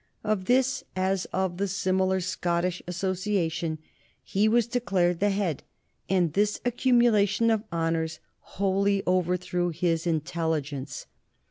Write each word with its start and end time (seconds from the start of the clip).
Of 0.23 0.45
this, 0.45 0.83
as 0.95 1.25
of 1.25 1.57
the 1.57 1.67
similar 1.67 2.21
Scottish 2.21 2.81
Association, 2.87 3.77
he 4.23 4.47
was 4.47 4.65
declared 4.65 5.19
the 5.19 5.29
head, 5.29 5.61
and 6.09 6.33
this 6.33 6.59
accumulation 6.65 7.51
of 7.51 7.63
honors 7.71 8.19
wholly 8.57 9.03
overthrew 9.05 9.69
his 9.69 10.07
intelligence. 10.07 11.05